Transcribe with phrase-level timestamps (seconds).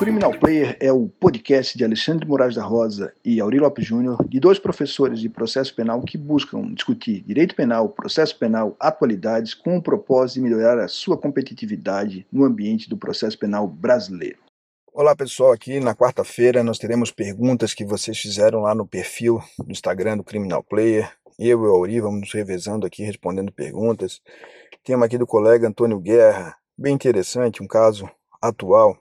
[0.00, 4.40] Criminal Player é o podcast de Alexandre Moraes da Rosa e Aurélio Lopes Júnior, de
[4.40, 9.82] dois professores de processo penal que buscam discutir direito penal, processo penal, atualidades, com o
[9.82, 14.38] propósito de melhorar a sua competitividade no ambiente do processo penal brasileiro.
[14.90, 19.70] Olá pessoal, aqui na quarta-feira nós teremos perguntas que vocês fizeram lá no perfil do
[19.70, 21.12] Instagram do Criminal Player.
[21.38, 24.22] Eu e o Auri vamos nos revezando aqui respondendo perguntas.
[24.82, 28.08] Tema aqui do colega Antônio Guerra, bem interessante, um caso
[28.40, 28.96] atual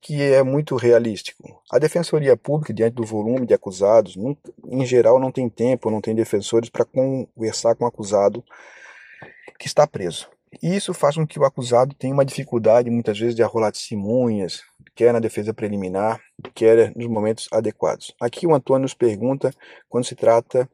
[0.00, 1.60] que é muito realístico.
[1.70, 6.14] A Defensoria Pública, diante do volume de acusados, em geral não tem tempo, não tem
[6.14, 8.44] defensores para conversar com o acusado
[9.58, 10.28] que está preso.
[10.62, 14.62] E isso faz com que o acusado tenha uma dificuldade, muitas vezes, de arrolar testemunhas,
[14.94, 16.20] quer na defesa preliminar,
[16.54, 18.14] quer nos momentos adequados.
[18.20, 19.52] Aqui o Antônio nos pergunta
[19.88, 20.68] quando se trata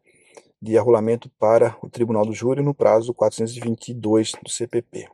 [0.63, 5.09] de arrolamento para o Tribunal do Júri no prazo 422 do CPP.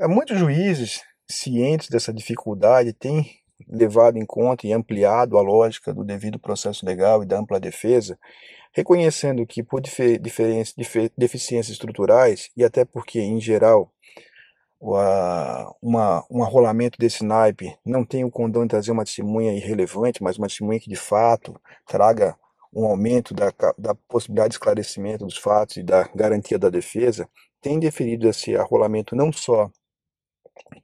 [0.00, 3.30] Muitos juízes cientes dessa dificuldade, têm
[3.68, 8.18] levado em conta e ampliado a lógica do devido processo legal e da ampla defesa,
[8.72, 13.92] reconhecendo que por deficiências estruturais, e até porque, em geral,
[14.80, 20.38] uma, um arrolamento desse naipe não tem o condão de trazer uma testemunha irrelevante, mas
[20.38, 22.36] uma testemunha que de fato traga
[22.72, 27.28] um aumento da, da possibilidade de esclarecimento dos fatos e da garantia da defesa,
[27.60, 29.68] tem deferido esse arrolamento não só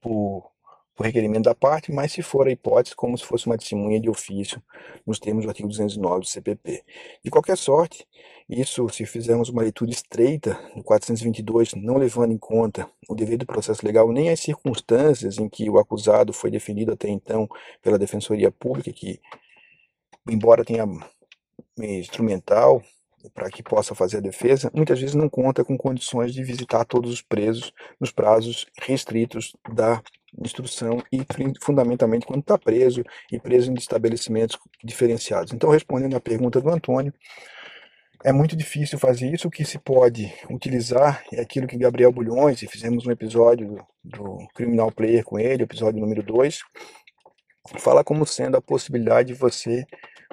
[0.00, 0.50] por,
[0.94, 4.08] por requerimento da parte, mas se for a hipótese, como se fosse uma testemunha de
[4.08, 4.62] ofício,
[5.06, 6.84] nos termos do artigo 209 do CPP.
[7.22, 8.06] De qualquer sorte,
[8.48, 13.46] isso, se fizermos uma leitura estreita do 422, não levando em conta o dever do
[13.46, 17.48] processo legal, nem as circunstâncias em que o acusado foi definido até então
[17.82, 19.20] pela Defensoria Pública, que,
[20.28, 20.86] embora tenha
[21.78, 22.82] instrumental
[23.32, 27.10] para que possa fazer a defesa, muitas vezes não conta com condições de visitar todos
[27.10, 30.02] os presos nos prazos restritos da
[30.42, 31.24] instrução e
[31.62, 35.52] fundamentalmente quando está preso e preso em estabelecimentos diferenciados.
[35.52, 37.12] Então, respondendo à pergunta do Antônio,
[38.24, 39.48] é muito difícil fazer isso.
[39.48, 43.86] O que se pode utilizar é aquilo que Gabriel Bulhões, e fizemos um episódio do,
[44.02, 46.60] do Criminal Player com ele, episódio número 2,
[47.78, 49.84] fala como sendo a possibilidade de você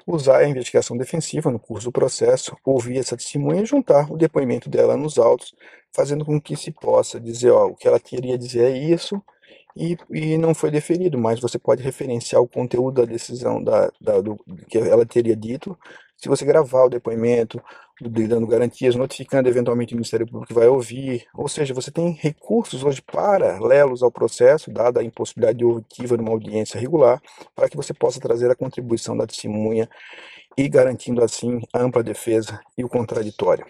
[0.05, 4.69] usar a investigação defensiva no curso do processo, ouvir essa testemunha e juntar o depoimento
[4.69, 5.53] dela nos autos,
[5.93, 9.21] fazendo com que se possa dizer, ó, o que ela queria dizer é isso
[9.75, 14.19] e, e não foi deferido, mas você pode referenciar o conteúdo da decisão da, da
[14.21, 14.37] do,
[14.69, 15.77] que ela teria dito,
[16.21, 17.59] se você gravar o depoimento,
[17.99, 22.83] dando garantias, notificando eventualmente o Ministério Público que vai ouvir, ou seja, você tem recursos
[22.83, 27.19] hoje paralelos ao processo, dada a impossibilidade de ouvitiva numa audiência regular,
[27.55, 29.89] para que você possa trazer a contribuição da testemunha
[30.55, 33.65] e garantindo assim a ampla defesa e o contraditório.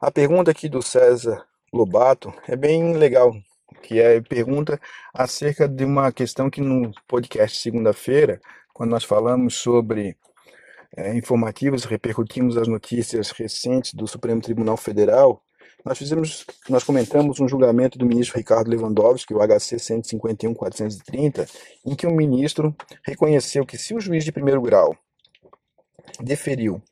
[0.00, 3.34] A pergunta aqui do César Lobato é bem legal,
[3.82, 4.80] que é pergunta
[5.12, 8.40] acerca de uma questão que no podcast segunda-feira,
[8.72, 10.16] quando nós falamos sobre
[10.96, 15.42] é, informativos, repercutimos as notícias recentes do Supremo Tribunal Federal,
[15.84, 21.48] nós fizemos, nós comentamos um julgamento do ministro Ricardo Lewandowski, o HC 151-430,
[21.86, 24.96] em que o ministro reconheceu que se o juiz de primeiro grau
[26.20, 26.82] deferiu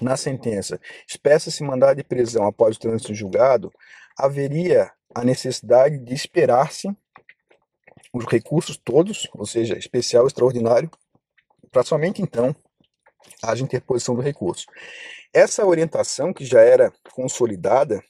[0.00, 3.72] na sentença espécie-se mandado de prisão após o trânsito julgado,
[4.16, 6.88] haveria a necessidade de esperar-se
[8.12, 10.90] os recursos todos, ou seja, especial extraordinário,
[11.70, 12.54] para somente então
[13.42, 14.66] haja interposição do recurso.
[15.32, 18.02] Essa orientação, que já era consolidada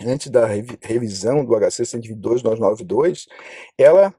[0.00, 3.26] antes da revisão do HC 122.292,
[3.76, 4.14] ela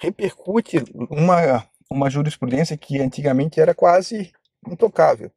[0.00, 0.78] repercute
[1.10, 4.32] uma, uma jurisprudência que antigamente era quase
[4.66, 5.30] intocável.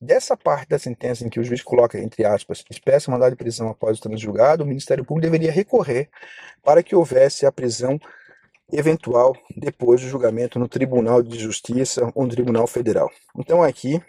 [0.00, 3.68] Dessa parte da sentença em que o juiz coloca, entre aspas, espécie mandado de prisão
[3.68, 6.08] após o trânsito julgado, o Ministério Público deveria recorrer
[6.62, 7.98] para que houvesse a prisão
[8.72, 13.10] eventual depois do julgamento no Tribunal de Justiça ou no Tribunal Federal.
[13.36, 14.00] Então aqui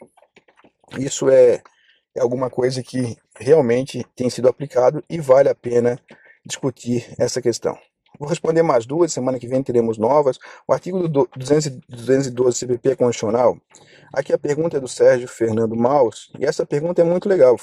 [0.97, 1.61] isso é,
[2.15, 5.99] é alguma coisa que realmente tem sido aplicado e vale a pena
[6.45, 7.77] discutir essa questão.
[8.19, 10.37] Vou responder mais duas, semana que vem teremos novas.
[10.67, 13.57] O artigo do 212 CPP Constitucional.
[14.13, 17.57] Aqui a pergunta é do Sérgio Fernando Maus, e essa pergunta é muito legal,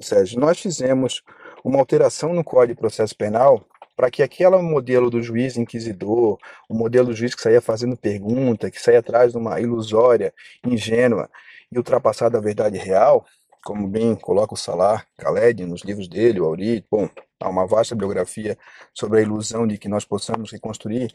[0.00, 0.40] Sérgio.
[0.40, 1.22] Nós fizemos
[1.62, 3.64] uma alteração no Código de Processo Penal
[3.98, 8.70] para que aquele modelo do juiz inquisidor, o modelo do juiz que saía fazendo pergunta,
[8.70, 10.32] que saía atrás de uma ilusória,
[10.64, 11.28] ingênua
[11.68, 13.26] e ultrapassada a verdade real,
[13.64, 17.94] como bem coloca o Salah Khaled nos livros dele, o Auri, bom, há uma vasta
[17.94, 18.58] bibliografia
[18.92, 21.12] sobre a ilusão de que nós possamos reconstruir.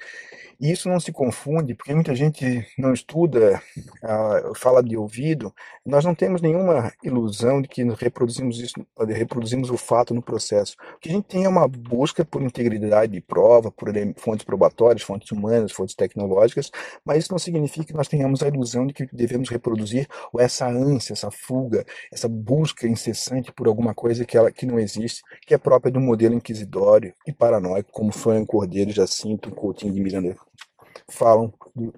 [0.60, 3.62] E isso não se confunde, porque muita gente não estuda,
[4.04, 5.54] uh, fala de ouvido.
[5.86, 8.76] Nós não temos nenhuma ilusão de que reproduzimos isso,
[9.08, 10.76] reproduzimos o fato no processo.
[10.96, 15.02] O que a gente tem é uma busca por integridade de prova, por fontes probatórias,
[15.02, 16.72] fontes humanas, fontes tecnológicas,
[17.04, 20.68] mas isso não significa que nós tenhamos a ilusão de que devemos reproduzir ou essa
[20.68, 25.54] ânsia, essa fuga, essa busca incessante por alguma coisa que, ela, que não existe, que
[25.54, 30.36] é própria do modelo inquisidório e paranoico, como Fran Cordeiro, Jacinto, Coutinho de Miranda
[31.10, 31.52] falam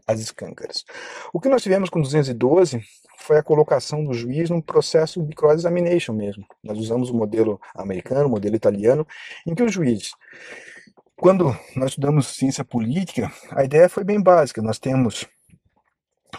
[0.08, 0.86] as escâncaras.
[1.34, 2.82] O que nós tivemos com 212
[3.20, 6.46] foi a colocação do juiz num processo de cross-examination mesmo.
[6.64, 9.06] Nós usamos o modelo americano, o modelo italiano,
[9.46, 10.12] em que o juiz,
[11.18, 14.62] quando nós estudamos ciência política, a ideia foi bem básica.
[14.62, 15.26] Nós temos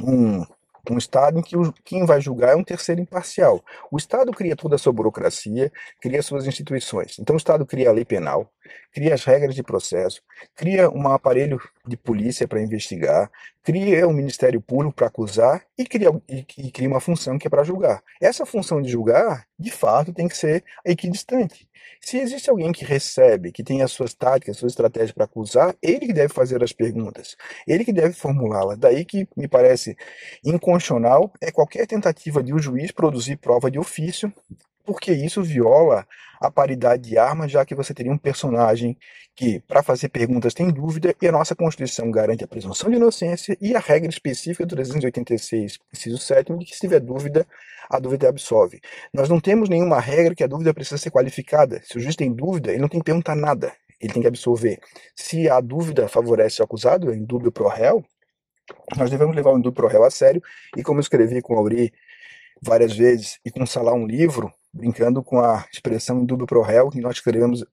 [0.01, 0.45] um
[0.95, 3.65] um Estado em que o, quem vai julgar é um terceiro imparcial.
[3.91, 7.19] O Estado cria toda a sua burocracia, cria suas instituições.
[7.19, 8.51] Então o Estado cria a lei penal,
[8.93, 10.23] cria as regras de processo,
[10.55, 13.31] cria um aparelho de polícia para investigar,
[13.67, 17.51] cria um Ministério Público para acusar e cria, e, e cria uma função que é
[17.51, 18.01] para julgar.
[18.21, 21.69] Essa função de julgar, de fato, tem que ser equidistante.
[22.01, 25.75] Se existe alguém que recebe, que tem as suas táticas, as suas estratégias para acusar,
[25.83, 27.37] ele que deve fazer as perguntas,
[27.67, 28.79] ele que deve formulá-las.
[28.79, 29.97] Daí que me parece
[30.45, 34.33] inconstitucional é qualquer tentativa de o um juiz produzir prova de ofício,
[34.87, 36.07] porque isso viola
[36.41, 38.97] a paridade de armas, já que você teria um personagem
[39.35, 43.57] que, para fazer perguntas, tem dúvida, e a nossa Constituição garante a presunção de inocência
[43.61, 47.47] e a regra específica do 386, inciso 7, de que se tiver dúvida,
[47.91, 48.81] a dúvida absolve.
[49.13, 51.81] Nós não temos nenhuma regra que a dúvida precisa ser qualificada.
[51.85, 54.79] Se o juiz tem dúvida, ele não tem que perguntar nada, ele tem que absolver.
[55.15, 58.05] Se a dúvida favorece o acusado, em dúvida pro réu,
[58.97, 60.43] nós devemos levar o indúbio pro réu a sério,
[60.77, 61.93] e como eu escrevi com Auri
[62.63, 67.01] várias vezes, e com Salar um livro, brincando com a expressão indúbio pro réu, que
[67.01, 67.65] nós escrevemos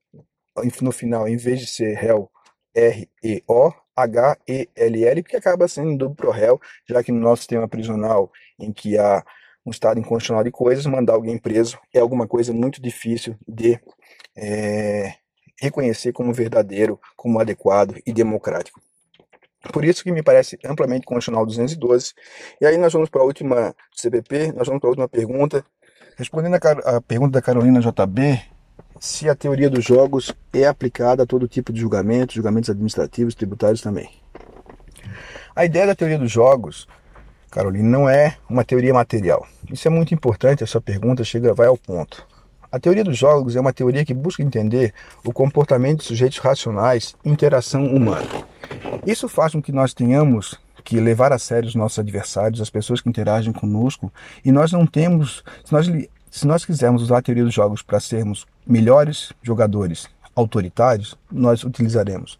[0.82, 2.30] no final, em vez de ser réu,
[2.74, 8.72] R-E-O, H-E-L-L, que acaba sendo indúbio pro réu, já que no nosso sistema prisional, em
[8.72, 9.24] que há
[9.66, 13.80] um estado inconstitucional de coisas, mandar alguém preso é alguma coisa muito difícil de
[14.36, 15.14] é,
[15.62, 18.82] reconhecer como verdadeiro, como adequado e democrático.
[19.72, 22.14] Por isso que me parece amplamente constitucional 212.
[22.60, 25.66] E aí nós vamos para a última CPP, nós vamos para a última pergunta.
[26.15, 28.39] Respondendo a, a pergunta da Carolina JB,
[29.00, 33.81] se a teoria dos jogos é aplicada a todo tipo de julgamentos, julgamentos administrativos, tributários
[33.81, 34.10] também.
[35.56, 36.88] A ideia da teoria dos jogos,
[37.50, 39.45] Carolina, não é uma teoria material.
[39.71, 42.25] Isso é muito importante, a sua pergunta chega, vai ao ponto.
[42.71, 44.94] A teoria dos jogos é uma teoria que busca entender
[45.24, 48.30] o comportamento de sujeitos racionais e interação humana.
[49.06, 53.01] Isso faz com que nós tenhamos que levar a sério os nossos adversários, as pessoas
[53.01, 54.12] que interagem conosco,
[54.44, 55.89] e nós não temos, se nós,
[56.30, 62.38] se nós quisermos usar a teoria dos jogos para sermos melhores jogadores autoritários, nós utilizaremos.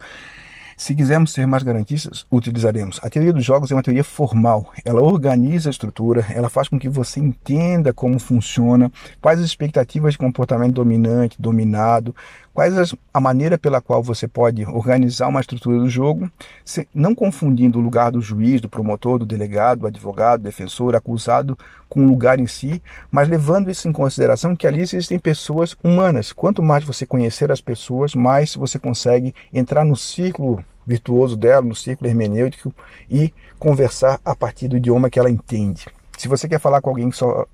[0.84, 3.00] Se quisermos ser mais garantistas, utilizaremos.
[3.02, 4.70] A teoria dos jogos é uma teoria formal.
[4.84, 8.92] Ela organiza a estrutura, ela faz com que você entenda como funciona,
[9.22, 12.14] quais as expectativas de comportamento dominante, dominado,
[12.54, 16.30] quais as, a maneira pela qual você pode organizar uma estrutura do jogo,
[16.66, 21.58] se, não confundindo o lugar do juiz, do promotor, do delegado, do advogado, defensor, acusado
[21.88, 26.34] com o lugar em si, mas levando isso em consideração que ali existem pessoas humanas.
[26.34, 31.76] Quanto mais você conhecer as pessoas, mais você consegue entrar no círculo virtuoso dela, no
[31.76, 32.74] círculo hermenêutico
[33.10, 35.88] e conversar a partir do idioma que ela entende.
[36.18, 37.48] Se você quer falar com alguém que só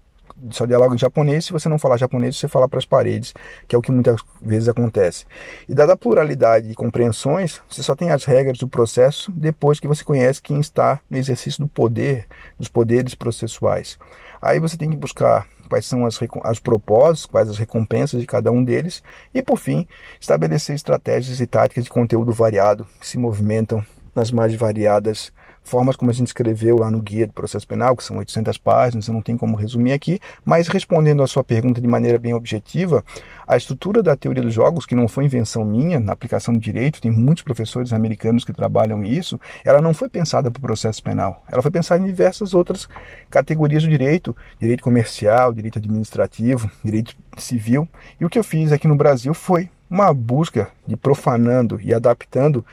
[0.52, 3.34] só dialoga em japonês, se você não falar japonês, você fala para as paredes,
[3.68, 5.26] que é o que muitas vezes acontece.
[5.68, 9.88] E dada a pluralidade de compreensões, você só tem as regras do processo depois que
[9.88, 12.26] você conhece quem está no exercício do poder,
[12.58, 13.98] dos poderes processuais.
[14.42, 18.52] Aí você tem que buscar quais são as, as propósitos, quais as recompensas de cada
[18.52, 19.04] um deles,
[19.34, 19.88] e por fim,
[20.20, 25.32] estabelecer estratégias e táticas de conteúdo variado que se movimentam nas mais variadas
[25.70, 29.08] formas como a gente escreveu lá no guia do processo penal, que são 800 páginas,
[29.08, 33.04] eu não tenho como resumir aqui, mas respondendo a sua pergunta de maneira bem objetiva,
[33.48, 37.00] a estrutura da teoria dos jogos, que não foi invenção minha, na aplicação do direito,
[37.00, 41.44] tem muitos professores americanos que trabalham isso, ela não foi pensada para o processo penal,
[41.52, 42.90] ela foi pensada em diversas outras
[43.30, 47.88] categorias do direito, direito comercial, direito administrativo, direito civil,
[48.20, 52.66] e o que eu fiz aqui no Brasil foi uma busca de profanando e adaptando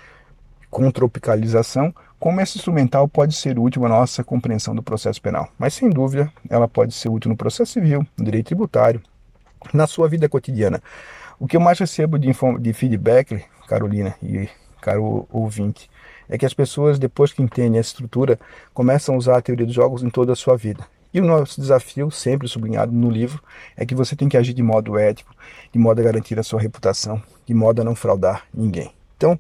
[0.71, 5.49] com tropicalização como esse instrumental pode ser útil à nossa compreensão do processo penal.
[5.59, 9.03] Mas, sem dúvida, ela pode ser útil no processo civil, no direito tributário,
[9.73, 10.83] na sua vida cotidiana.
[11.39, 12.31] O que eu mais recebo de,
[12.61, 14.49] de feedback, Carolina e
[14.81, 15.91] caro ouvinte,
[16.29, 18.39] é que as pessoas, depois que entendem essa estrutura,
[18.73, 20.87] começam a usar a teoria dos jogos em toda a sua vida.
[21.13, 23.43] E o nosso desafio, sempre sublinhado no livro,
[23.77, 25.35] é que você tem que agir de modo ético,
[25.73, 28.93] de modo a garantir a sua reputação, de modo a não fraudar ninguém.
[29.17, 29.39] Então,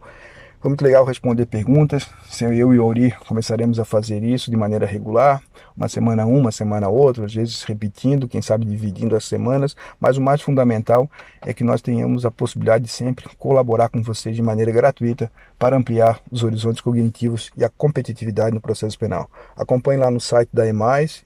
[0.61, 2.09] foi muito legal responder perguntas.
[2.41, 5.43] Eu e Ori começaremos a fazer isso de maneira regular,
[5.77, 9.77] uma semana um, uma semana outra, às vezes repetindo, quem sabe dividindo as semanas.
[10.01, 11.11] Mas o mais fundamental
[11.43, 15.77] é que nós tenhamos a possibilidade de sempre colaborar com vocês de maneira gratuita para
[15.77, 19.31] ampliar os horizontes cognitivos e a competitividade no processo penal.
[19.57, 21.25] Acompanhe lá no site da EMAIS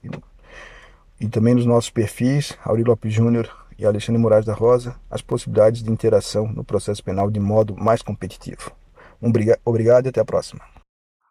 [1.19, 5.81] e também nos nossos perfis, Auri Lopes Júnior e Alexandre Moraes da Rosa, as possibilidades
[5.81, 8.80] de interação no processo penal de modo mais competitivo.
[9.21, 9.31] Um
[9.65, 10.59] obrigado e até a próxima.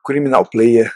[0.05, 0.93] Criminal Player